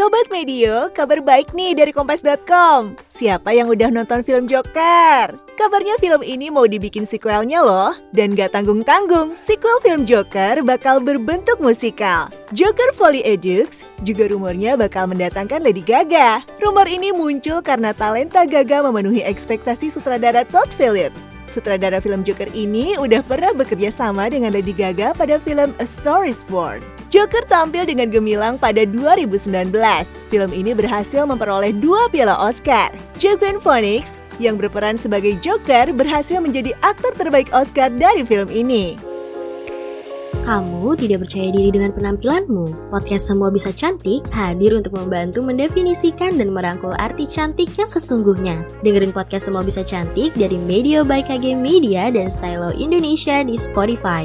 [0.00, 2.96] Sobat Medio, kabar baik nih dari Kompas.com.
[3.12, 5.36] Siapa yang udah nonton film Joker?
[5.60, 7.92] Kabarnya film ini mau dibikin sequelnya loh.
[8.08, 12.32] Dan gak tanggung-tanggung, sequel film Joker bakal berbentuk musikal.
[12.56, 16.48] Joker Folly Edux juga rumornya bakal mendatangkan Lady Gaga.
[16.64, 21.29] Rumor ini muncul karena talenta Gaga memenuhi ekspektasi sutradara Todd Phillips.
[21.50, 26.22] Sutradara film Joker ini udah pernah bekerja sama dengan Lady Gaga pada film A Star
[26.22, 26.78] is Born.
[27.10, 29.74] Joker tampil dengan gemilang pada 2019.
[30.30, 32.94] Film ini berhasil memperoleh dua piala Oscar.
[33.18, 39.09] Joaquin Phoenix yang berperan sebagai Joker berhasil menjadi aktor terbaik Oscar dari film ini.
[40.30, 42.94] Kamu tidak percaya diri dengan penampilanmu?
[42.94, 48.62] Podcast Semua Bisa Cantik hadir untuk membantu mendefinisikan dan merangkul arti cantik yang sesungguhnya.
[48.86, 54.22] Dengerin podcast Semua Bisa Cantik dari Media by KG Media dan Stylo Indonesia di Spotify.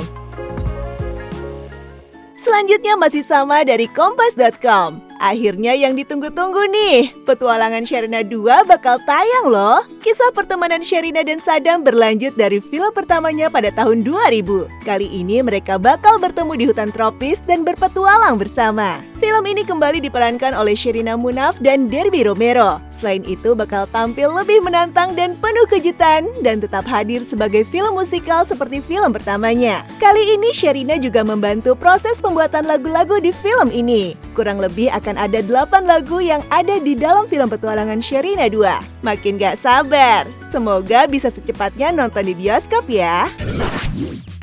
[2.37, 5.14] Selanjutnya masih sama dari kompas.com.
[5.25, 9.81] Akhirnya yang ditunggu-tunggu nih, petualangan Sherina 2 bakal tayang loh.
[10.05, 14.85] Kisah pertemanan Sherina dan Sadam berlanjut dari film pertamanya pada tahun 2000.
[14.85, 19.01] Kali ini mereka bakal bertemu di hutan tropis dan berpetualang bersama.
[19.17, 22.77] Film ini kembali diperankan oleh Sherina Munaf dan Derby Romero.
[22.93, 28.45] Selain itu bakal tampil lebih menantang dan penuh kejutan dan tetap hadir sebagai film musikal
[28.45, 29.81] seperti film pertamanya.
[29.97, 34.24] Kali ini Sherina juga membantu proses pembuatan lagu-lagu di film ini.
[34.35, 39.01] Kurang lebih akan ada 8 lagu yang ada di dalam film petualangan Sherina 2.
[39.07, 40.27] Makin gak sabar.
[40.51, 43.31] Semoga bisa secepatnya nonton di bioskop ya.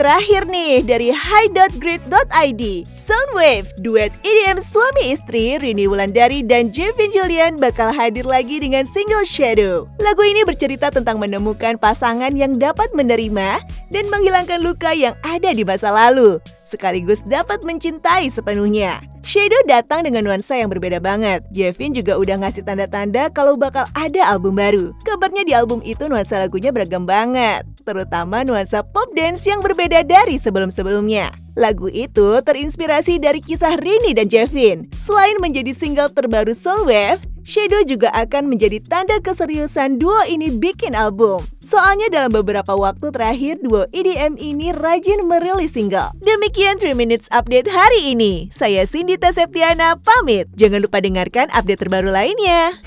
[0.01, 2.63] Terakhir nih dari high.grid.id
[3.03, 9.27] Soundwave, duet EDM suami istri Rini Wulandari dan Jevin Julian bakal hadir lagi dengan single
[9.27, 9.91] Shadow.
[10.01, 13.59] Lagu ini bercerita tentang menemukan pasangan yang dapat menerima
[13.91, 16.39] dan menghilangkan luka yang ada di masa lalu,
[16.73, 19.05] sekaligus dapat mencintai sepenuhnya.
[19.23, 21.45] Shadow datang dengan nuansa yang berbeda banget.
[21.53, 24.91] Jevin juga udah ngasih tanda-tanda kalau bakal ada album baru.
[25.05, 30.41] Kabarnya di album itu nuansa lagunya beragam banget, terutama nuansa pop dance yang berbeda dari
[30.41, 31.31] sebelum-sebelumnya.
[31.53, 34.89] Lagu itu terinspirasi dari kisah Rini dan Jevin.
[34.97, 41.43] Selain menjadi single terbaru Soundwave, Shadow juga akan menjadi tanda keseriusan duo ini bikin album.
[41.59, 46.15] Soalnya dalam beberapa waktu terakhir duo EDM ini rajin merilis single.
[46.23, 48.51] Demikian 3 Minutes Update hari ini.
[48.55, 50.51] Saya Cindy Septiana pamit.
[50.55, 52.79] Jangan lupa dengarkan update terbaru lainnya.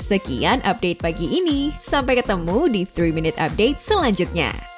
[0.00, 4.69] Sekian update pagi ini Sampai ketemu di 3 Minute Update selanjutnya